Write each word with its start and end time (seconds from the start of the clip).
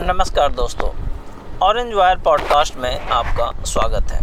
नमस्कार 0.00 0.52
दोस्तों 0.52 0.88
orange 1.62 1.92
wire 1.94 2.18
podcast 2.18 2.76
में 2.76 3.00
आपका 3.00 3.64
स्वागत 3.64 4.10
है। 4.12 4.20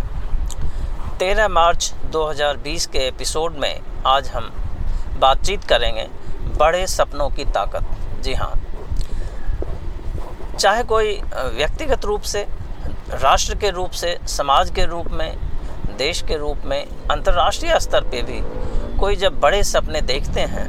13 1.20 1.48
मार्च 1.48 1.92
2020 2.12 2.86
के 2.86 3.00
एपिसोड 3.00 3.56
में 3.56 3.82
आज 4.06 4.28
हम 4.28 4.50
बातचीत 5.20 5.64
करेंगे 5.64 6.08
बड़े 6.60 6.86
सपनों 6.88 7.30
की 7.30 7.46
ताकत। 7.46 8.22
जी 8.24 8.34
हाँ। 8.34 8.52
चाहे 10.60 10.84
कोई 10.84 11.20
व्यक्तिगत 11.34 12.06
रूप 12.06 12.22
से, 12.22 12.48
राष्ट्र 13.12 13.56
के 13.56 13.70
रूप 13.70 13.92
से, 13.92 14.18
समाज 14.28 14.72
के 14.72 14.86
रूप 14.86 15.08
में, 15.12 15.38
देश 15.98 16.22
के 16.22 16.38
रूप 16.38 16.66
में, 16.66 16.86
अंतर्राष्ट्रीय 17.12 17.80
स्तर 17.80 18.04
पे 18.04 18.22
भी 18.22 18.42
कोई 19.00 19.16
जब 19.16 19.40
बड़े 19.40 19.64
सपने 19.64 20.02
देखते 20.02 20.42
हैं 20.56 20.68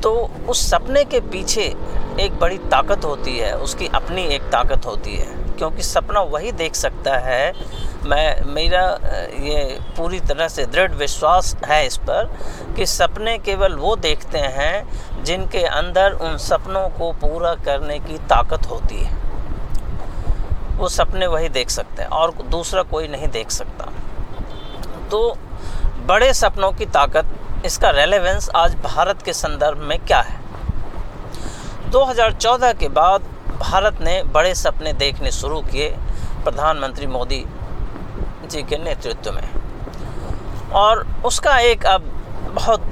तो 0.00 0.30
उस 0.48 0.70
सपने 0.70 1.04
के 1.04 1.20
पीछे 1.20 1.74
एक 2.20 2.38
बड़ी 2.38 2.58
ताकत 2.70 3.04
होती 3.04 3.38
है, 3.38 3.52
उसकी 3.56 3.86
अपनी 3.94 4.24
एक 4.26 4.42
ताकत 4.42 4.86
होती 4.86 5.16
है, 5.16 5.26
क्योंकि 5.58 5.82
सपना 5.82 6.20
वही 6.20 6.52
देख 6.52 6.74
सकता 6.74 7.16
है। 7.18 7.52
मैं, 8.04 8.44
मेरा 8.44 8.82
ये 9.40 9.78
पूरी 9.96 10.20
तरह 10.20 10.48
से 10.48 10.64
दृढ़ 10.66 10.92
विश्वास 10.92 11.54
है 11.64 11.86
इस 11.86 11.96
पर 11.98 12.30
कि 12.76 12.86
सपने 12.86 13.36
केवल 13.38 13.74
वो 13.74 13.94
देखते 13.96 14.38
हैं, 14.38 15.24
जिनके 15.24 15.64
अंदर 15.64 16.12
उन 16.12 16.36
सपनों 16.38 16.88
को 16.88 17.12
पूरा 17.20 17.54
करने 17.64 17.98
की 17.98 18.18
ताकत 18.28 18.66
होती 18.66 19.02
है। 19.04 19.18
वो 20.78 20.88
सपने 20.88 21.26
वही 21.26 21.48
देख 21.48 21.70
सकते 21.70 22.02
हैं, 22.02 22.08
और 22.08 22.34
दूसरा 22.50 22.82
कोई 22.82 23.08
नहीं 23.08 23.28
देख 23.28 23.50
सकता। 23.50 23.92
तो 25.10 25.36
बड़े 26.06 26.32
सपनों 26.34 26.72
की 26.72 26.86
ताकत, 26.86 27.36
इसका 27.66 27.90
रेलेवेंस 27.90 28.50
आज 28.56 28.74
भारत 28.74 29.22
के 29.22 29.32
संदर्भ 29.32 29.78
में 29.78 29.98
क्या 29.98 30.20
है? 30.20 30.39
2014 31.90 32.72
के 32.72 32.88
बाद 32.88 33.22
भारत 33.60 34.00
ने 34.00 34.22
बड़े 34.22 34.54
सपने 34.54 34.92
देखने 34.92 35.30
शुरू 35.30 35.60
किए 35.60 35.88
प्रधानमंत्री 36.44 37.06
मोदी 37.06 37.44
जी 38.46 38.62
के 38.62 38.76
नेतृत्व 38.76 39.32
में। 39.32 39.48
और 40.72 41.06
उसका 41.24 41.58
एक 41.58 41.86
अब 41.86 42.00
बहुत 42.54 42.90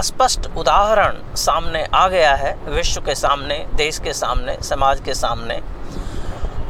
स्पष्ट 0.00 0.46
उदाहरण 0.56 1.34
सामने 1.34 1.84
आ 1.94 2.08
गया 2.08 2.34
है, 2.34 2.58
विश्व 2.68 3.00
के 3.00 3.14
सामने, 3.14 3.66
देश 3.74 3.98
के 3.98 4.12
सामने, 4.12 4.56
समाज 4.62 5.00
के 5.00 5.14
सामने। 5.14 5.60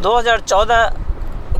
2014 0.00 0.92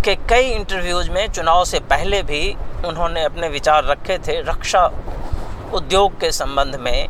के 0.05 0.15
कई 0.15 0.51
इंटरव्यूज़ 0.51 1.11
में 1.11 1.33
चुनाव 1.33 1.65
से 1.65 1.81
पहले 1.81 2.23
भी 2.23 2.57
उन्होंने 2.85 3.25
अपने 3.25 3.49
विचार 3.49 3.85
रखे 3.85 4.19
थे, 4.19 4.41
रक्षा 4.41 4.91
उद्योग 5.75 6.21
के 6.21 6.33
संबंध 6.33 6.77
में। 6.77 7.09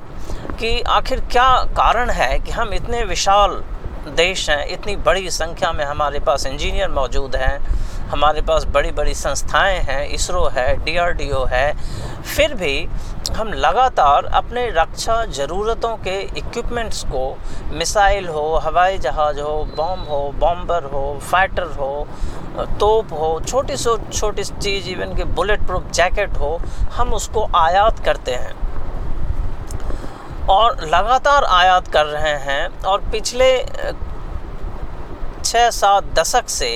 कि 0.52 0.80
आखिर 0.90 1.20
क्या 1.32 1.48
कारण 1.76 2.10
है 2.10 2.38
कि 2.38 2.50
हम 2.50 2.72
इतने 2.74 3.04
विशाल 3.04 3.62
देश 4.16 4.48
हैं, 4.50 4.66
इतनी 4.66 4.96
बड़ी 4.96 5.30
संख्या 5.30 5.72
में 5.72 5.84
हमारे 5.84 6.20
पास 6.20 6.46
इंजीनियर 6.46 6.88
मौजूद 6.88 7.36
हैं, 7.36 7.58
हमारे 8.08 8.42
पास 8.42 8.64
बड़ी 8.64 8.90
बड़ी 8.90 9.14
संस्थाएँ 9.14 9.78
हैं, 9.80 10.04
इसरो 10.06 10.44
है, 10.46 10.74
डीआरडीओ 10.84 11.44
है, 11.44 11.72
फिर 12.22 12.54
भी 12.54 12.88
हम 13.36 13.52
लगातार 13.52 14.24
अपने 14.34 14.66
रक्षा 14.70 15.24
ज़रूरतों 15.26 15.96
के 15.96 16.18
इक्विपमेंट्स 16.38 17.04
को, 17.04 17.24
मिसाइल 17.72 18.28
हो, 18.28 18.44
हवाई 18.56 18.98
जहाज़ 18.98 19.40
हो 19.40 19.54
बॉम्ब 19.76 20.08
हो 20.08 20.20
बॉम्बर 20.38 20.84
हो 20.84 21.18
फाइटर 21.22 21.70
हो, 21.78 22.06
तोप 22.80 23.12
हो, 23.12 23.38
छोटी 23.40 23.76
सो 23.76 23.96
छोटी 24.12 24.44
चीज़ 24.44 24.88
इवन 24.88 25.14
कि 25.16 25.24
बुलेट 25.32 25.66
प्रूफ 25.66 25.90
जैकेट 25.90 26.36
हो, 26.38 26.56
हम 26.92 27.14
उसको 27.14 27.48
आयात 27.56 28.04
करते 28.04 28.34
हैं। 28.34 28.54
और 30.50 30.84
लगातार 30.86 31.44
आयात 31.44 31.88
कर 31.92 32.06
रहे 32.06 32.36
हैं 32.44 32.68
और 32.82 33.00
पिछले 33.12 33.46
छः 35.44 35.70
सात 35.72 36.04
दशक 36.14 36.48
से 36.50 36.70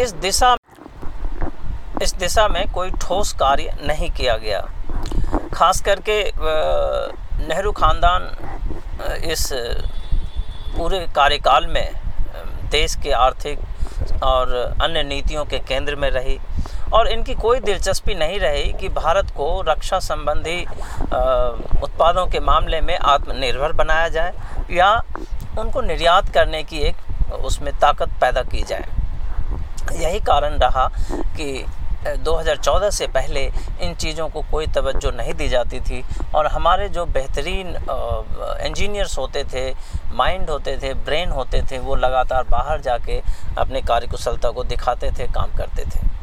इस 0.00 0.12
दिशा 0.22 0.56
इस 2.02 2.14
दिशा 2.14 2.46
में 2.48 2.64
कोई 2.72 2.90
ठोस 3.02 3.32
कार्य 3.32 3.76
नहीं 3.82 4.10
किया 4.10 4.36
गया। 4.36 4.60
खास 5.54 5.80
करके 5.80 6.22
नेहरू 7.46 7.72
ख़ानदान 7.72 8.22
इस 9.24 9.48
पूरे 10.76 10.98
कार्यकाल 11.14 11.66
में 11.66 11.88
देश 12.70 12.94
के 13.02 13.12
आर्थिक 13.14 14.22
और 14.24 14.54
अन्य 14.82 15.02
नीतियों 15.04 15.44
के 15.44 15.58
केंद्र 15.60 15.96
में 15.96 16.10
रही। 16.10 16.38
और 16.92 17.08
इनकी 17.08 17.34
कोई 17.34 17.60
दिलचस्पी 17.60 18.14
नहीं 18.14 18.38
रही 18.40 18.72
कि 18.72 18.88
भारत 18.88 19.30
को 19.36 19.62
रक्षा 19.68 19.98
संबंधी 20.00 20.60
उत्पादों 21.82 22.26
के 22.26 22.40
मामले 22.40 22.80
में 22.80 22.96
आत्मनिर्भर 22.96 23.72
बनाया 23.74 24.08
जाए 24.08 24.32
या 24.70 24.92
उनको 25.58 25.80
निर्यात 25.82 26.28
करने 26.34 26.62
की 26.62 26.78
एक 26.88 27.32
उसमें 27.44 27.72
ताकत 27.78 28.20
पैदा 28.20 28.42
की 28.42 28.62
जाए। 28.62 28.86
यही 29.94 30.20
कारण 30.20 30.58
रहा 30.58 30.86
कि 31.36 31.66
2014 32.24 32.90
से 32.90 33.06
पहले 33.06 33.44
इन 33.82 33.94
चीज़ों 33.94 34.28
को 34.28 34.42
कोई 34.50 34.66
तवज्जो 34.66 35.10
नहीं 35.10 35.32
दी 35.34 35.48
जाती 35.48 35.80
थी 35.80 36.02
और 36.34 36.46
हमारे 36.46 36.88
जो 36.88 37.04
बेहतरीन 37.06 37.74
इंजीनियर्स 38.66 39.18
होते 39.18 39.44
थे 39.44 39.70
माइंड 40.14 40.50
होते 40.50 40.76
थे 40.82 40.92
ब्रेन 40.94 41.30
होते 41.30 41.62
थे, 41.62 41.78
वो 41.78 41.94
लगातार 41.94 42.44
बाहर 42.50 42.80
जाके 42.80 43.20
अपने 43.58 43.80
कार्यकुशलता 43.82 44.50
को 44.50 44.64
दिखाते 44.64 45.10
थे, 45.10 45.26
काम 45.32 45.56
करते 45.56 45.82
थे। 45.84 46.15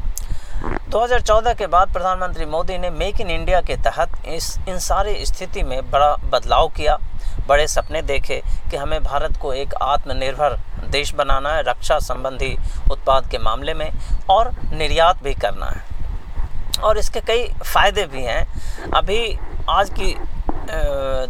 2014 0.64 1.54
के 1.54 1.68
बाद 1.68 1.94
प्रधानमंत्री 1.94 2.46
मोदी 2.46 2.78
ने 2.78 2.90
मेक 2.90 3.22
इन 3.22 3.30
इंडिया 3.30 3.62
के 3.62 3.76
तहत 3.76 4.12
इस, 4.28 4.58
इन 4.70 4.80
सारी 4.80 5.26
स्थिति 5.26 5.64
में 5.64 5.92
बड़ा 5.92 6.16
बदलाव 6.16 6.70
किया। 6.70 6.98
बड़े 7.48 7.68
सपने 7.68 8.02
देखे 8.02 8.42
कि 8.72 8.78
हमें 8.78 9.04
भारत 9.04 9.38
को 9.38 9.54
एक 9.54 9.74
आत्मनिर्भर 9.74 10.58
देश 10.90 11.14
बनाना 11.14 11.54
है, 11.54 11.64
रक्षा 11.64 12.00
संबंधी 12.00 12.58
उत्पाद 12.92 13.30
के 13.32 13.38
मामले 13.38 13.74
में, 13.74 13.92
और 14.30 14.52
निर्यात 14.74 15.24
भी 15.24 15.34
करना 15.34 15.66
है। 15.66 15.84
और 16.84 16.98
इसके 16.98 17.22
कई 17.22 17.48
फ़ायदे 17.66 18.06
भी 18.06 18.24
हैं। 18.24 18.46
अभी 18.92 19.38
आज 19.70 19.90
की 19.90 20.16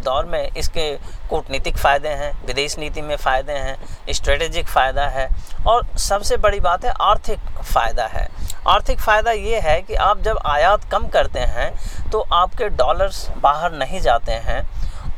दौर 0.04 0.24
में 0.24 0.50
इसके 0.56 0.96
कूटनीतिक 1.30 1.76
फ़ायदे 1.76 2.08
हैं, 2.08 2.32
विदेश 2.46 2.78
नीति 2.78 3.02
में 3.02 3.16
फ़ायदे 3.16 3.52
हैं, 3.52 3.76
स्ट्रेटेजिक 4.12 4.66
फ़ायदा 4.66 5.06
है, 5.06 5.28
और 5.66 5.86
सबसे 5.98 6.36
बड़ी 6.36 6.60
बात 6.60 6.84
है, 6.84 6.90
आर्थिक 7.00 7.38
फ़ायदा 7.62 8.06
है। 8.06 8.28
आर्थिक 8.66 9.00
फ़ायदा 9.00 9.30
ये 9.30 9.58
है 9.60 9.80
कि 9.82 9.94
आप 9.94 10.20
जब 10.22 10.38
आयात 10.46 10.84
कम 10.90 11.06
करते 11.08 11.38
हैं 11.38 11.70
तो 12.10 12.20
आपके 12.32 12.68
डॉलर्स 12.70 13.28
बाहर 13.38 13.72
नहीं 13.74 14.00
जाते 14.00 14.32
हैं। 14.44 14.62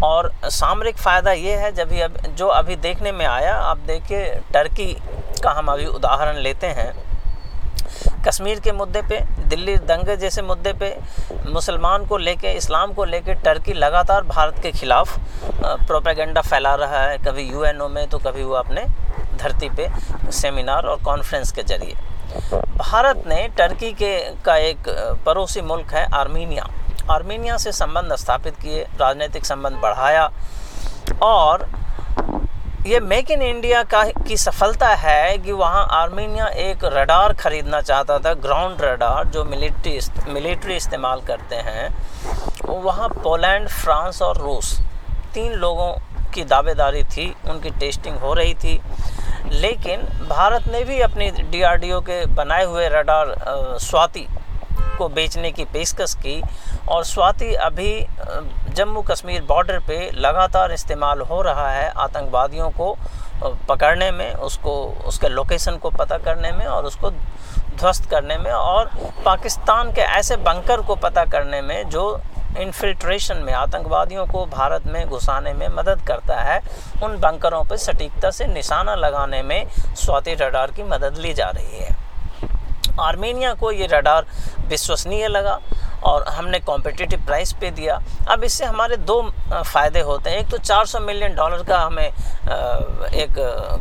और 0.04 0.30
सामरिक 0.44 0.96
फ़ायदा 0.98 1.32
ये 1.32 1.54
है, 1.56 1.70
जब 1.72 1.92
अब, 1.94 2.16
जो 2.28 2.46
अभी 2.48 2.76
देखने 2.76 3.12
में 3.12 3.24
आया, 3.26 3.54
आप 3.54 3.78
देखिए 3.86 4.24
टर्की 4.52 4.92
का 5.42 5.50
हम 5.50 5.66
अभी 5.66 5.86
उदाहरण 5.86 6.38
लेते 6.38 6.66
हैं। 6.68 6.92
कश्मीर 8.26 8.60
के 8.60 8.72
मुद्दे 8.72 9.02
पे, 9.02 9.20
दिल्ली 9.48 9.76
दंगे 9.78 10.16
जैसे 10.16 10.42
मुद्दे 10.42 10.72
पे, 10.72 10.94
मुसलमान 11.46 12.06
को 12.06 12.16
लेके, 12.16 12.52
इस्लाम 12.52 12.92
को 12.92 13.04
लेके 13.04 13.34
टर्की 13.36 13.72
लगातार 13.74 14.24
भारत 14.24 14.58
के 14.62 14.72
ख़िलाफ़ 14.72 15.18
प्रोपेगेंडा 15.86 16.40
फैला 16.40 16.74
रहा 16.74 17.02
है। 17.02 17.18
कभी 17.18 17.42
यूएनओ 17.42 17.88
में 17.88 18.06
तो 18.08 18.18
कभी 18.18 18.44
वो 18.44 18.54
अपने 18.54 18.84
धरती 19.38 19.68
पे 19.70 19.88
सेमिनार 20.32 20.86
और 20.86 21.02
कॉन्फ्रेंस 21.02 21.52
के 21.52 21.62
ज़रिए। 21.64 21.96
भारत 22.36 23.22
ने 23.26 23.46
टर्की 23.48 23.92
के 23.92 24.18
का 24.44 24.56
एक 24.56 24.88
पड़ोसी 25.26 25.60
मुल्क 25.62 25.92
है 25.94 26.04
आर्मीनिया। 26.14 26.66
आर्मीनिया 27.10 27.56
से 27.56 27.72
संबंध 27.72 28.14
स्थापित 28.16 28.56
किए, 28.56 28.82
राजनीतिक 29.00 29.44
संबंध 29.44 29.76
बढ़ाया 29.76 30.30
और 31.22 31.66
ये 32.86 33.00
मेक 33.00 33.30
इन 33.30 33.42
इंडिया 33.42 33.82
का 33.84 34.02
की 34.04 34.36
सफलता 34.36 34.88
है 34.94 35.38
कि 35.38 35.52
वहाँ 35.52 35.86
आर्मीनिया 35.92 36.46
एक 36.46 36.84
रडार 36.84 37.32
ख़रीदना 37.34 37.80
चाहता 37.80 38.18
था, 38.18 38.34
ग्राउंड 38.34 38.82
रडार, 38.82 39.24
जो 39.24 39.44
मिलिट्री 39.44 39.98
मिलिट्री 40.28 40.76
इस्तेमाल 40.76 41.20
करते 41.20 41.56
हैं। 41.56 41.88
वहाँ 42.66 43.08
पोलैंड, 43.08 43.68
फ्रांस 43.68 44.22
और 44.22 44.38
रूस, 44.38 44.78
तीन 45.34 45.52
लोगों 45.54 45.92
की 46.34 46.44
दावेदारी 46.44 47.02
थी, 47.06 47.34
उनकी 47.50 47.70
टेस्टिंग 47.70 48.18
हो 48.18 48.32
रही 48.34 48.54
थी। 48.54 48.80
लेकिन 49.52 50.00
भारत 50.28 50.66
ने 50.68 50.82
भी 50.84 51.00
अपनी 51.00 51.30
डीआरडीओ 51.50 52.00
के 52.00 52.24
बनाए 52.26 52.64
हुए 52.64 52.88
रडार 52.88 53.34
स्वाति 53.80 54.26
को 54.98 55.08
बेचने 55.08 55.50
की 55.52 55.64
पेशकश 55.64 56.14
की 56.14 56.40
और 56.88 57.04
स्वाति 57.04 57.52
अभी 57.54 57.90
जम्मू 58.76 59.02
कश्मीर 59.02 59.42
बॉर्डर 59.42 59.78
पे 59.78 60.10
लगातार 60.14 60.72
इस्तेमाल 60.72 61.20
हो 61.20 61.40
रहा 61.42 61.68
है 61.70 61.88
आतंकवादियों 61.96 62.70
को 62.70 62.96
पकड़ने 63.68 64.10
में, 64.10 64.32
उसको, 64.34 64.74
उसके 65.06 65.28
लोकेशन 65.28 65.76
को 65.76 65.90
पता 65.90 66.18
करने 66.18 66.52
में 66.52 66.64
और 66.66 66.84
उसको 66.84 67.10
ध्वस्त 67.10 68.08
करने 68.10 68.36
में 68.38 68.50
और 68.50 68.90
पाकिस्तान 69.24 69.92
के 69.92 70.00
ऐसे 70.00 70.36
बंकर 70.36 70.80
को 70.80 70.94
पता 70.96 71.24
करने 71.24 71.60
में 71.62 71.88
जो 71.88 72.08
इन्फिल्ट्रेशन 72.56 73.36
में, 73.36 73.52
आतंकवादियों 73.52 74.26
को 74.26 74.44
भारत 74.46 74.86
में 74.86 75.06
घुसाने 75.06 75.52
में 75.52 75.68
मदद 75.68 76.06
करता 76.08 76.40
है। 76.42 76.60
उन 77.02 77.18
बंकरों 77.20 77.62
पर 77.64 77.76
सटीकता 77.76 78.30
से 78.30 78.46
निशाना 78.46 78.94
लगाने 78.94 79.42
में 79.42 79.66
स्वाति 79.96 80.34
रडार 80.34 80.70
की 80.70 80.82
मदद 80.84 81.18
ली 81.18 81.32
जा 81.34 81.50
रही 81.50 81.78
है। 81.78 81.94
आर्मेनिया 83.00 83.52
को 83.54 83.70
ये 83.72 83.86
रडार 83.86 84.26
विश्वसनीय 84.68 85.26
लगा 85.28 85.58
और 86.04 86.26
हमने 86.28 86.58
कॉम्पिटिटिव 86.60 87.24
प्राइस 87.26 87.52
पे 87.52 87.70
दिया। 87.70 87.98
अब 88.30 88.44
इससे 88.44 88.64
हमारे 88.64 88.96
दो 88.96 89.20
फ़ायदे 89.52 90.00
होते 90.00 90.30
हैं। 90.30 90.38
एक 90.38 90.48
तो 90.50 90.58
400 90.58 91.00
मिलियन 91.00 91.34
डॉलर 91.34 91.62
का 91.64 91.78
हमें 91.78 92.06
एक 92.06 93.34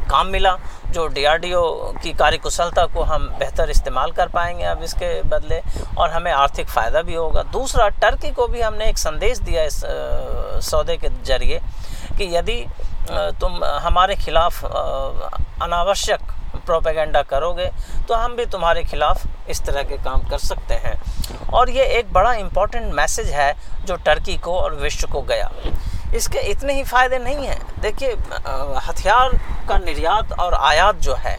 काम 0.09 0.27
मिला। 0.27 0.57
जो 0.95 1.05
डीआरडीओ 1.09 1.61
की 2.03 2.11
कार्यकुशलता 2.15 2.85
को 2.87 3.01
हम 3.03 3.27
बेहतर 3.39 3.69
इस्तेमाल 3.69 4.11
कर 4.11 4.27
पाएँगे 4.29 4.63
अब 4.65 4.83
इसके 4.83 5.07
बदले, 5.29 5.59
और 5.97 6.09
हमें 6.11 6.31
आर्थिक 6.33 6.67
फ़ायदा 6.69 7.01
भी 7.01 7.15
होगा। 7.15 7.43
दूसरा, 7.53 7.87
टर्की 8.01 8.31
को 8.31 8.47
भी 8.47 8.61
हमने 8.61 8.85
एक 8.89 8.97
संदेश 8.97 9.39
दिया 9.39 9.63
इस 9.63 9.81
सौदे 10.65 10.95
के 10.97 11.09
ज़रिए 11.25 11.59
कि 12.17 12.35
यदि 12.35 12.65
तुम 13.41 13.63
हमारे 13.63 14.15
खिलाफ 14.15 14.63
अनावश्यक 15.63 16.21
प्रोपेगेंडा 16.65 17.21
करोगे 17.23 17.69
तो 18.07 18.13
हम 18.15 18.35
भी 18.35 18.45
तुम्हारे 18.47 18.83
खिलाफ 18.85 19.49
इस 19.49 19.61
तरह 19.65 19.83
के 19.83 19.97
काम 20.03 20.23
कर 20.29 20.37
सकते 20.39 20.73
हैं। 20.85 20.95
और 21.51 21.69
ये 21.69 21.85
एक 21.97 22.13
बड़ा 22.13 22.33
इंपॉर्टेंट 22.35 22.93
मैसेज 22.93 23.27
है 23.31 23.53
जो 23.85 23.95
टर्की 24.05 24.37
को 24.39 24.57
और 24.59 24.75
विश्व 24.77 25.07
को 25.07 25.21
गया। 25.23 25.51
इसके 26.15 26.39
इतने 26.51 26.73
ही 26.73 26.83
फ़ायदे 26.83 27.17
नहीं 27.19 27.47
हैं। 27.47 27.59
देखिए 27.81 28.11
हथियार 28.81 29.37
का 29.69 29.77
निर्यात 29.79 30.31
और 30.33 30.53
आयात 30.53 30.95
जो 30.99 31.15
है 31.15 31.37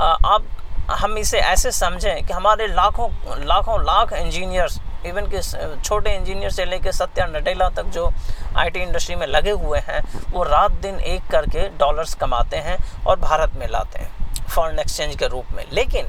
अब 0.00 0.46
हम 0.90 1.18
इसे 1.18 1.38
ऐसे 1.40 1.70
समझें 1.72 2.26
कि 2.26 2.32
हमारे 2.32 2.66
लाखों 2.68 3.08
लाखों, 3.46 3.82
लाख 3.84 4.12
इंजीनियर्स 4.12 4.78
इवन 5.06 5.26
कि 5.28 5.40
छोटे 5.80 6.14
इंजीनियर 6.16 6.50
से 6.50 6.64
लेकर 6.64 6.92
सत्या 6.92 7.26
नडेला 7.26 7.68
तक 7.68 7.84
जो 7.94 8.10
आईटी 8.56 8.80
इंडस्ट्री 8.80 9.16
में 9.16 9.26
लगे 9.26 9.50
हुए 9.52 9.78
हैं, 9.78 10.00
वो 10.32 10.42
रात 10.42 10.72
दिन 10.82 10.98
एक 11.02 11.30
करके 11.30 11.68
डॉलर्स 11.78 12.14
कमाते 12.14 12.56
हैं 12.58 12.76
और 13.06 13.18
भारत 13.20 13.54
में 13.58 13.66
लाते 13.68 13.98
हैं 13.98 14.46
फॉरेन 14.46 14.78
एक्सचेंज 14.78 15.16
के 15.16 15.26
रूप 15.28 15.52
में। 15.52 15.64
लेकिन 15.72 16.06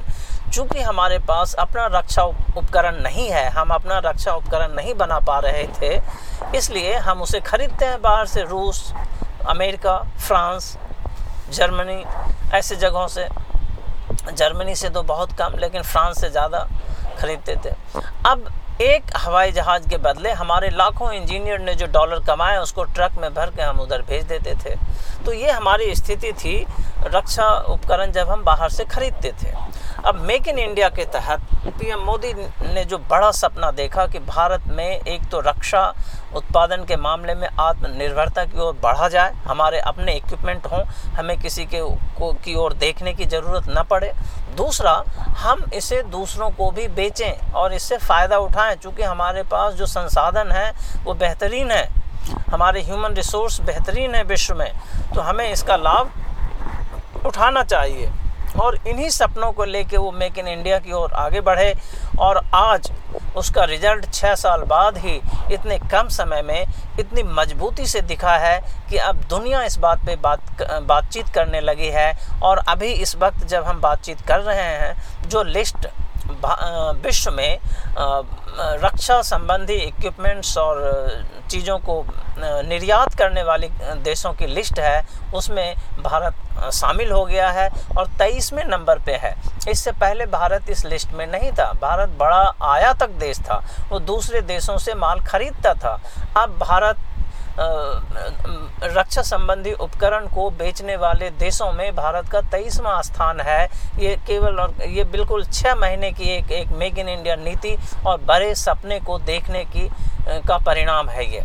चूँकि 0.54 0.80
हमारे 0.80 1.18
पास 1.18 1.54
अपना 1.58 1.86
रक्षा 1.92 2.22
उपकरण 2.22 3.00
नहीं 3.02 3.28
है, 3.28 3.48
हम 3.50 3.70
अपना 3.74 3.98
रक्षा 4.04 4.32
उपकरण 4.32 4.74
नहीं 4.74 4.94
बना 4.94 5.18
पा 5.20 5.38
रहे 5.38 5.66
थे, 5.80 6.00
इसलिए 6.56 6.94
हम 6.96 7.22
उसे 7.22 7.40
खरीदते 7.42 7.84
हैं 7.84 8.00
बाहर 8.02 8.26
से, 8.26 8.42
रूस, 8.44 8.92
अमेरिका, 9.48 9.96
फ्रांस, 10.26 10.76
जर्मनी, 11.50 12.02
ऐसे 12.54 12.76
जगहों 12.76 13.06
से। 13.08 13.28
जर्मनी 14.32 14.74
से 14.74 14.88
तो 14.90 15.02
बहुत 15.04 15.32
कम, 15.38 15.56
लेकिन 15.58 15.82
फ्रांस 15.82 16.20
से 16.20 16.30
ज़्यादा 16.30 16.66
खरीदते 17.20 17.56
थे। 17.64 17.74
अब 18.26 18.48
एक 18.82 19.10
हवाई 19.16 19.52
जहाज़ 19.52 19.88
के 19.88 19.96
बदले 19.98 20.30
हमारे 20.32 20.70
लाखों 20.70 21.12
इंजीनियर 21.12 21.58
ने 21.60 21.74
जो 21.74 21.86
डॉलर 21.88 22.24
कमाए, 22.26 22.56
उसको 22.58 22.84
ट्रक 22.84 23.18
में 23.18 23.32
भर 23.34 23.50
के 23.50 23.62
हम 23.62 23.80
उधर 23.80 24.02
भेज 24.02 24.24
देते 24.26 24.54
थे। 24.64 24.74
तो 25.24 25.32
ये 25.32 25.50
हमारी 25.50 25.94
स्थिति 25.94 26.32
थी, 26.34 26.56
रक्षा 27.06 27.50
उपकरण 27.68 28.12
जब 28.12 28.30
हम 28.30 28.44
बाहर 28.44 28.70
से 28.70 28.84
खरीदते 28.86 29.32
थे। 29.42 29.52
अब 29.98 30.14
मेक 30.20 30.48
इन 30.48 30.58
इंडिया 30.58 30.88
के 30.88 31.04
तहत 31.06 31.40
पीएम 31.68 32.00
मोदी 32.00 32.32
ने 32.74 32.84
जो 32.84 32.98
बड़ा 33.00 33.30
सपना 33.32 33.70
देखा 33.72 34.06
कि 34.06 34.18
भारत 34.20 34.62
में 34.68 34.86
एक 34.86 35.28
तो 35.30 35.40
रक्षा 35.40 35.82
उत्पादन 36.36 36.84
के 36.84 36.96
मामले 36.96 37.34
में 37.34 37.46
आत्मनिर्भरता 37.48 38.44
की 38.44 38.58
ओर 38.60 38.72
बढ़ा 38.82 39.08
जाए, 39.08 39.32
हमारे 39.44 39.78
अपने 39.80 40.14
इक्विपमेंट 40.14 40.66
हों, 40.66 40.82
हमें 41.16 41.38
किसी 41.40 41.64
के 41.64 41.80
को, 42.18 42.32
की 42.34 42.54
ओर 42.54 42.72
देखने 42.74 43.12
की 43.14 43.24
ज़रूरत 43.26 43.68
न 43.68 43.82
पड़े। 43.90 44.12
दूसरा, 44.56 44.92
हम 45.38 45.64
इसे 45.74 46.02
दूसरों 46.10 46.50
को 46.50 46.70
भी 46.70 46.88
बेचें 46.90 47.52
और 47.52 47.74
इससे 47.74 47.96
फ़ायदा 47.98 48.38
उठाएँ, 48.38 48.74
चूँकि 48.76 49.02
हमारे 49.02 49.42
पास 49.44 49.74
जो 49.74 49.86
संसाधन 49.86 50.50
है, 50.52 50.72
वो 51.04 51.14
बेहतरीन 51.14 51.70
है। 51.70 51.88
हमारे 52.50 52.82
ह्यूमन 52.82 53.14
रिसोर्स 53.14 53.60
बेहतरीन 53.62 54.14
है 54.14 54.22
विश्व 54.24 54.54
में 54.54 54.70
तो 55.14 55.20
हमें 55.20 55.50
इसका 55.50 55.76
लाभ 55.76 57.24
उठाना 57.26 57.62
चाहिए। 57.64 58.10
और 58.60 58.78
इन्हीं 58.86 59.08
सपनों 59.08 59.52
को 59.52 59.64
लेके 59.64 59.96
वो 59.96 60.10
मेक 60.12 60.38
इन 60.38 60.48
इंडिया 60.48 60.78
की 60.78 60.92
ओर 60.92 61.12
आगे 61.12 61.40
बढ़े 61.40 61.72
और 62.18 62.44
आज 62.54 62.90
उसका 63.36 63.64
रिज़ल्ट 63.64 64.12
छः 64.12 64.34
साल 64.34 64.62
बाद 64.62 64.98
ही 64.98 65.20
इतने 65.52 65.78
कम 65.92 66.08
समय 66.08 66.42
में 66.42 66.64
इतनी 67.00 67.22
मजबूती 67.22 67.86
से 67.86 68.00
दिखा 68.00 68.36
है 68.36 68.58
कि 68.90 68.96
अब 68.96 69.24
दुनिया 69.30 69.62
इस 69.62 69.78
बात 69.78 70.06
पे 70.06 70.16
बात 70.16 70.62
बातचीत 70.82 71.28
करने 71.28 71.60
लगी 71.60 71.88
है 71.88 72.12
और 72.42 72.58
अभी 72.58 72.92
इस 72.92 73.16
वक्त 73.16 73.46
जब 73.46 73.64
हम 73.64 73.80
बातचीत 73.80 74.20
कर 74.20 74.40
रहे 74.40 74.62
हैं, 74.62 74.94
जो 75.28 75.42
लिस्ट 75.42 75.88
विश्व 77.04 77.30
में 77.30 77.58
रक्षा 78.58 79.20
संबंधी 79.22 79.74
इक्विपमेंट्स 79.74 80.56
और 80.58 81.26
चीज़ों 81.50 81.78
को 81.78 82.04
निर्यात 82.38 83.14
करने 83.14 83.42
वाली 83.42 83.68
देशों 84.04 84.32
की 84.32 84.46
लिस्ट 84.46 84.78
है, 84.78 85.06
उसमें 85.34 85.74
भारत 86.02 86.70
शामिल 86.72 87.10
हो 87.12 87.24
गया 87.24 87.48
है 87.50 87.68
और 87.98 88.06
तेईसवें 88.18 88.64
नंबर 88.64 88.98
पे 88.98 89.12
है। 89.14 89.34
इससे 89.68 89.92
पहले 89.92 90.26
भारत 90.26 90.70
इस 90.70 90.84
लिस्ट 90.86 91.12
में 91.12 91.26
नहीं 91.26 91.50
था। 91.52 91.70
भारत 91.82 92.16
बड़ा 92.18 92.42
आयातक 92.64 93.10
देश 93.20 93.38
था। 93.40 93.62
वो 93.90 93.98
दूसरे 94.02 94.40
देशों 94.42 94.76
से 94.78 94.94
माल 94.94 95.20
खरीदता 95.22 95.74
था। 95.74 95.98
अब 96.36 96.58
भारत 96.60 96.96
रक्षा 97.56 99.22
संबंधी 99.22 99.72
उपकरण 99.74 100.26
को 100.28 100.48
बेचने 100.52 100.96
वाले 100.96 101.30
देशों 101.32 101.72
में 101.72 101.94
भारत 101.96 102.28
का 102.28 102.40
तेईसवां 102.50 103.00
स्थान 103.02 103.40
है। 103.40 103.64
ये 103.98 104.16
केवल 104.26 104.60
और 104.60 104.82
ये 104.82 105.04
बिल्कुल 105.06 105.44
छः 105.44 105.74
महीने 105.74 106.10
की 106.12 106.30
एक 106.30 106.50
एक 106.52 106.68
मेक 106.78 106.98
इन 106.98 107.08
इंडिया 107.08 107.36
नीति 107.36 107.76
और 108.06 108.20
बड़े 108.22 108.54
सपने 108.56 108.98
को 109.00 109.18
देखने 109.20 109.64
की 109.66 109.88
का 110.48 110.58
परिणाम 110.58 111.08
है 111.08 111.32
ये। 111.32 111.44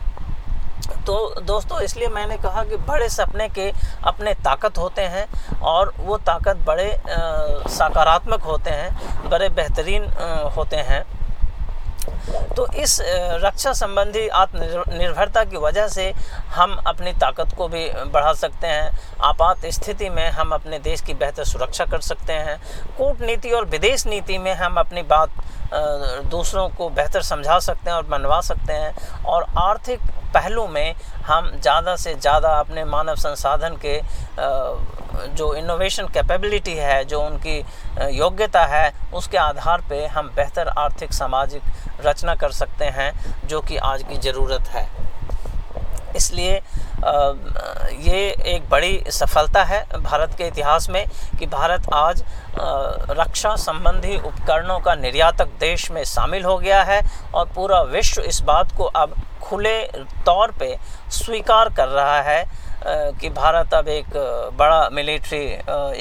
तो 1.06 1.42
दोस्तों, 1.42 1.80
इसलिए 1.82 2.08
मैंने 2.08 2.38
कहा 2.38 2.64
कि 2.64 2.76
बड़े 2.88 3.08
सपने 3.10 3.48
के 3.50 3.72
अपने 4.04 4.34
ताकत 4.36 4.78
होते 4.78 5.02
हैं 5.04 5.26
और 5.62 5.94
वो 5.98 6.18
ताकत 6.20 6.64
बड़े 6.68 6.90
सकारात्मक 7.70 8.44
होते 8.44 8.70
हैं, 8.72 9.30
बड़े 9.30 9.50
बेहतरीन 9.52 10.04
होते 10.56 10.78
हैं। 10.90 11.04
तो 12.56 12.66
इस 12.74 12.98
रक्षा 13.44 13.72
संबंधी 13.74 14.28
आत्मनिर्भरता 14.30 15.44
की 15.44 15.58
वजह 15.58 15.88
से 15.88 16.12
हम 16.56 16.76
अपनी 16.88 17.14
ताकत 17.14 17.54
को 17.58 17.68
भी 17.68 17.86
बढ़ा 18.08 18.34
सकते 18.36 18.68
हैं। 18.68 18.92
आपात 19.24 19.66
स्थिति 19.68 20.10
में 20.10 20.30
हम 20.32 20.52
अपने 20.54 20.80
देश 20.80 21.02
की 21.02 21.14
बेहतर 21.14 21.44
सुरक्षा 21.46 21.86
कर 21.86 22.02
सकते 22.02 22.34
हैं। 22.34 22.58
कूटनीति 22.98 23.52
और 23.52 23.66
विदेश 23.68 24.06
नीति 24.08 24.38
में 24.38 24.54
हम 24.56 24.76
अपनी 24.80 25.02
बात 25.06 25.30
दूसरों 26.32 26.68
को 26.70 26.90
बेहतर 26.92 27.22
समझा 27.24 27.60
सकते 27.60 27.90
हैं 27.90 27.98
और 27.98 28.08
मनवा 28.12 28.40
सकते 28.42 28.74
हैं। 28.74 29.24
और 29.24 29.46
आर्थिक 29.60 30.00
पहलू 30.34 30.68
में 30.68 30.96
हम 31.26 31.52
ज़्यादा 31.52 31.96
से 31.96 32.14
ज़्यादा 32.16 32.50
अपने 32.60 32.84
मानव 32.86 33.16
संसाधन 33.18 33.78
के 33.86 33.98
जो 35.30 35.54
इनोवेशन 35.56 36.08
कैपेबिलिटी 36.14 36.76
है, 36.76 37.04
जो 37.06 37.22
उनकी 37.22 37.58
योग्यता 38.18 38.66
है, 38.68 38.92
उसके 39.14 39.38
आधार 39.38 39.82
पे 39.90 40.06
हम 40.08 40.32
बेहतर 40.36 40.68
आर्थिक, 40.70 41.14
सामाजिक 41.14 41.62
रचना 42.06 42.36
कर 42.36 42.52
सकते 42.54 42.86
हैं, 42.88 43.12
जो 43.48 43.62
कि 43.62 43.78
आज 43.78 44.04
की 44.04 44.18
ज़रूरत 44.22 44.68
है। 44.68 44.88
इसलिए 46.16 46.54
ये 48.02 48.20
एक 48.54 48.70
बड़ी 48.70 49.04
सफलता 49.10 49.64
है 49.64 49.82
भारत 50.02 50.34
के 50.38 50.48
इतिहास 50.48 50.90
में 50.90 51.06
कि 51.40 51.46
भारत 51.48 51.88
आज 51.94 52.24
रक्षा 53.20 53.56
संबंधी 53.58 54.18
उपकरणों 54.18 54.80
का 54.80 54.96
निर्यातक 54.96 55.50
देश 55.60 55.90
में 55.92 56.04
शामिल 56.06 56.44
हो 56.46 56.58
गया 56.58 56.82
है 56.84 57.02
और 57.36 57.46
पूरा 57.56 57.82
विश्व 57.92 58.22
इस 58.22 58.42
बात 58.42 58.76
को 58.78 58.84
अब 58.84 59.14
खुले 59.42 59.82
तौर 60.26 60.52
पे 60.60 60.76
स्वीकार 61.14 61.70
कर 61.70 61.88
रहा 61.88 62.22
है। 62.22 62.44
कि 62.84 63.30
भारत 63.30 63.74
अब 63.74 63.88
एक 63.90 64.06
बड़ा 64.58 64.90
मिलिट्री 64.90 65.44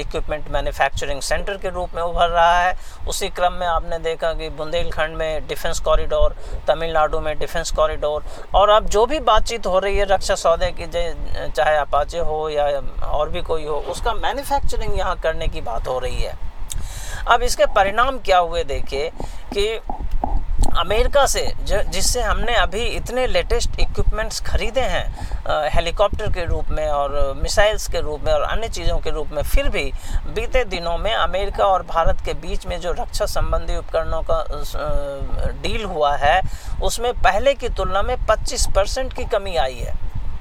इक्विपमेंट 0.01 0.49
मैन्युफैक्चरिंग 0.51 1.21
सेंटर 1.23 1.57
के 1.57 1.71
रूप 1.71 1.95
में 1.95 2.03
उभर 2.03 2.29
रहा 2.29 2.61
है। 2.61 2.75
उसी 3.09 3.29
क्रम 3.31 3.53
में 3.53 3.67
आपने 3.67 3.99
देखा 3.99 4.33
कि 4.35 4.49
बुंदेलखंड 4.51 5.17
में 5.17 5.47
डिफेंस 5.49 5.81
कॉरिडोर 5.81 6.37
तमिलनाडु 6.69 7.21
में 7.21 7.39
डिफेंस 7.39 7.71
कॉरिडोर 7.77 8.25
और 8.55 8.71
अब 8.71 8.87
जो 8.89 9.05
भी 9.07 9.21
बातचीत 9.23 9.67
हो 9.67 9.79
रही 9.79 9.97
है 9.99 10.05
रक्षा 10.07 10.35
सौदे 10.37 10.71
की 10.73 10.87
चाहे 10.87 11.77
अपाचे 11.77 12.19
हो 12.21 12.49
या 12.49 12.67
और 13.09 13.29
भी 13.31 13.43
कोई 13.43 13.65
हो, 13.65 13.77
उसका 13.91 14.15
मैन्युफैक्चरिंग 14.15 14.99
यहाँ 14.99 15.17
करने 15.21 15.49
की 15.49 15.61
बात 15.63 15.89
हो 15.89 15.99
रही 15.99 16.23
है। 16.23 16.37
अब 17.29 17.43
इसके 17.43 17.67
परिणाम 17.69 18.19
क्या 18.21 18.39
हुए 18.39 18.65
देखिए 18.65 19.11
कि 19.53 19.81
अमेरिका 20.79 21.25
से 21.27 21.43
जिससे 21.63 22.21
हमने 22.23 22.55
अभी 22.57 22.83
इतने 22.87 23.27
लेटेस्ट 23.27 23.79
इक्विपमेंट्स 23.81 24.41
खरीदे 24.47 24.81
हैं 24.83 25.28
हेलीकॉप्टर 25.47 26.33
के 26.33 26.45
रूप 26.45 26.69
में 26.69 26.87
और 26.89 27.35
मिसाइल्स 27.37 27.87
के 27.89 28.01
रूप 28.01 28.21
में 28.25 28.33
और 28.33 28.43
अन्य 28.43 28.69
चीज़ों 28.69 28.99
के 28.99 29.11
रूप 29.11 29.29
में 29.33 29.43
फिर 29.43 29.69
भी 29.69 29.85
बीते 30.35 30.65
दिनों 30.65 30.97
में 30.99 31.13
अमेरिका 31.13 31.65
और 31.65 31.83
भारत 31.83 32.21
के 32.25 32.35
बीच 32.41 32.67
में 32.67 32.79
जो 32.81 32.93
रक्षा 32.93 33.27
संबंधी 33.27 33.77
उपकरणों 33.77 34.23
का 34.31 34.43
डील 35.63 35.85
हुआ 35.85 36.15
है, 36.17 36.41
उसमें 36.83 37.13
पहले 37.15 37.55
की 37.55 37.69
तुलना 37.69 38.03
में 38.03 38.15
25 38.27 38.67
परसेंट 38.75 39.13
की 39.13 39.25
कमी 39.27 39.57
आई 39.57 39.75
है। 39.75 39.95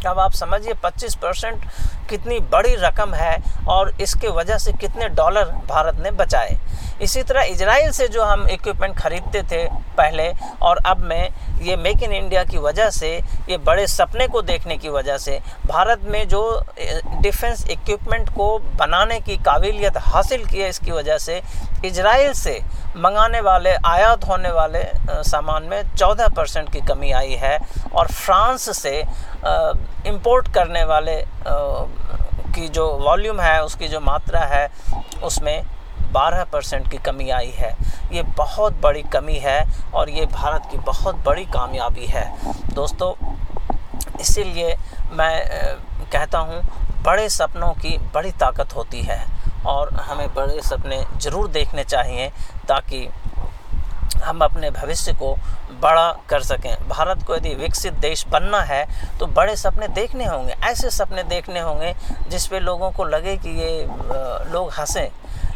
अब 0.07 0.19
आप 0.19 0.31
समझिए 0.33 0.73
25 0.83 1.15
परसेंट 1.15 1.63
कितनी 2.09 2.39
बड़ी 2.51 2.75
रकम 2.77 3.13
है 3.13 3.37
और 3.67 3.93
इसके 4.01 4.27
वजह 4.29 4.57
से 4.57 4.73
कितने 4.73 5.09
डॉलर 5.09 5.51
भारत 5.69 5.99
ने 6.03 6.11
बचाए। 6.13 6.57
इसी 7.01 7.21
तरह 7.23 7.41
इजराइल 7.43 7.91
से 7.91 8.07
जो 8.07 8.23
हम 8.23 8.47
इक्विपमेंट 8.49 8.95
खरीदते 8.97 9.41
थे 9.51 9.65
पहले, 9.97 10.31
और 10.61 10.77
अब 10.85 11.01
में 11.01 11.29
ये 11.61 11.75
मेक 11.75 12.03
इन 12.03 12.11
इंडिया 12.13 12.43
की 12.43 12.57
वजह 12.57 12.89
से, 12.89 13.09
ये 13.49 13.57
बड़े 13.59 13.85
सपने 13.87 14.27
को 14.27 14.41
देखने 14.41 14.77
की 14.77 14.89
वजह 14.89 15.17
से, 15.17 15.39
भारत 15.67 16.01
में 16.05 16.27
जो 16.27 16.41
डिफेंस 17.21 17.65
इक्विपमेंट 17.69 18.29
को 18.29 18.57
बनाने 18.79 19.19
की 19.19 19.37
काबिलियत 19.39 19.97
हासिल 19.97 20.45
की 20.45 20.59
है, 20.59 20.69
इसकी 20.69 20.91
वजह 20.91 21.17
से 21.17 21.41
इजराइल 21.85 22.33
से 22.33 22.59
मंगाने 22.97 23.39
वाले, 23.41 23.71
आयात 23.85 24.27
होने 24.27 24.51
वाले 24.51 24.83
सामान 25.23 25.63
में 25.63 25.81
14 25.95 26.35
परसेंट 26.35 26.71
की 26.73 26.81
कमी 26.83 27.11
आई 27.11 27.35
है, 27.35 27.57
और 27.93 28.07
फ्रांस 28.07 28.69
से 28.77 28.99
इंपोर्ट 30.07 30.53
करने 30.53 30.83
वाले 30.85 31.23
की 31.45 32.67
जो 32.67 32.87
वॉल्यूम 32.97 33.39
है, 33.41 33.63
उसकी 33.63 33.87
जो 33.87 33.99
मात्रा 33.99 34.39
है, 34.45 34.69
उसमें 35.23 35.63
12 36.13 36.43
परसेंट 36.43 36.89
की 36.91 36.97
कमी 36.97 37.29
आई 37.29 37.51
है। 37.51 37.75
ये 38.13 38.21
बहुत 38.37 38.79
बड़ी 38.81 39.03
कमी 39.13 39.37
है 39.39 39.61
और 39.93 40.09
ये 40.09 40.25
भारत 40.25 40.67
की 40.71 40.77
बहुत 40.77 41.15
बड़ी 41.25 41.45
कामयाबी 41.45 42.05
है। 42.05 42.25
दोस्तों, 42.73 43.13
इसीलिए 44.19 44.75
मैं 45.11 45.45
कहता 46.11 46.39
हूँ, 46.39 46.61
बड़े 47.03 47.27
सपनों 47.29 47.73
की 47.75 47.97
बड़ी 48.13 48.31
ताकत 48.39 48.75
होती 48.75 49.01
है 49.01 49.23
और 49.65 49.93
हमें 49.99 50.33
बड़े 50.33 50.61
सपने 50.61 51.03
ज़रूर 51.21 51.47
देखने 51.49 51.83
चाहिए 51.83 52.29
ताकि 52.67 53.07
हम 54.15 54.41
अपने 54.41 54.69
भविष्य 54.71 55.13
को 55.13 55.35
बड़ा 55.81 56.11
कर 56.29 56.41
सकें। 56.43 56.87
भारत 56.89 57.23
को 57.23 57.35
यदि 57.35 57.53
विकसित 57.55 57.93
देश 57.95 58.25
बनना 58.27 58.61
है 58.61 58.85
तो 59.19 59.25
बड़े 59.27 59.55
सपने 59.55 59.87
देखने 59.89 60.25
होंगे, 60.25 60.55
ऐसे 60.63 60.89
सपने 60.91 61.23
देखने 61.25 61.59
होंगे, 61.59 61.93
जिस 62.29 62.47
पे 62.47 62.59
लोगों 62.59 62.91
को 62.91 63.03
लगे 63.05 63.35
कि 63.37 63.49
ये 63.59 63.85
लोग 64.51 64.71
हंसें। 64.71 65.09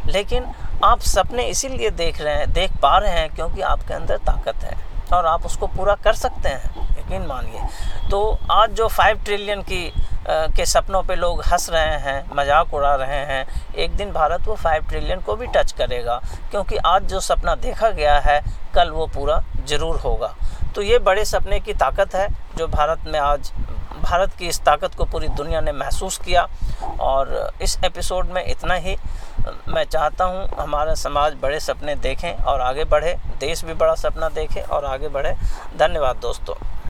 लेकिन 0.05 0.45
आप 0.83 0.99
सपने 0.99 1.43
इसीलिए 1.45 1.89
देख 1.91 2.21
रहे 2.21 2.35
हैं, 2.35 2.51
देख 2.53 2.77
पा 2.81 2.97
रहे 2.97 3.11
हैं 3.11 3.29
क्योंकि 3.35 3.61
आपके 3.63 3.93
अंदर 3.93 4.17
ताकत 4.19 4.63
है 4.63 4.77
और 5.13 5.25
आप 5.25 5.45
उसको 5.45 5.67
पूरा 5.67 5.95
कर 5.95 6.13
सकते 6.15 6.49
हैं, 6.49 6.87
यकीन 6.91 7.25
मानिए। 7.27 8.09
तो 8.09 8.39
आज 8.51 8.71
जो 8.71 8.87
फाइव 8.89 9.23
ट्रिलियन 9.25 9.61
की 9.61 9.91
के 10.27 10.65
सपनों 10.65 11.01
पे 11.03 11.15
लोग 11.15 11.41
हंस 11.43 11.69
रहे 11.69 11.97
हैं, 11.99 12.23
मज़ाक 12.33 12.73
उड़ा 12.73 12.93
रहे 12.95 13.19
हैं। 13.25 13.45
एक 13.75 13.95
दिन 13.95 14.11
भारत 14.13 14.47
वो 14.47 14.55
फाइव 14.55 14.87
ट्रिलियन 14.89 15.21
को 15.21 15.35
भी 15.35 15.47
टच 15.47 15.71
करेगा, 15.71 16.21
क्योंकि 16.51 16.77
आज 16.77 17.03
जो 17.03 17.19
सपना 17.19 17.55
देखा 17.57 17.89
गया 17.89 18.17
है, 18.19 18.39
कल 18.75 18.89
वो 18.89 19.07
पूरा 19.07 19.43
ज़रूर 19.67 19.97
होगा। 19.97 20.33
तो 20.75 20.81
ये 20.81 20.99
बड़े 20.99 21.25
सपने 21.25 21.59
की 21.59 21.73
ताकत 21.75 22.15
है, 22.15 22.27
जो 22.57 22.67
भारत 22.67 23.07
में 23.07 23.19
आज, 23.19 23.51
भारत 24.03 24.33
की 24.33 24.47
इस 24.47 24.59
ताकत 24.59 24.95
को 24.95 25.05
पूरी 25.05 25.27
दुनिया 25.29 25.61
ने 25.61 25.71
महसूस 25.71 26.17
किया। 26.17 26.47
और 27.01 27.51
इस 27.61 27.77
एपिसोड 27.85 28.27
में 28.27 28.43
इतना 28.45 28.73
ही। 28.75 28.95
मैं 29.67 29.83
चाहता 29.83 30.25
हूँ 30.25 30.47
हमारा 30.59 30.93
समाज 30.95 31.35
बड़े 31.41 31.59
सपने 31.59 31.95
देखें 31.97 32.33
और 32.33 32.61
आगे 32.61 32.83
बढ़े, 32.85 33.15
देश 33.39 33.63
भी 33.65 33.73
बड़ा 33.73 33.95
सपना 33.95 34.29
देखे 34.29 34.61
और 34.61 34.85
आगे 34.85 35.07
बढ़े। 35.09 35.33
धन्यवाद 35.77 36.17
दोस्तों। 36.17 36.55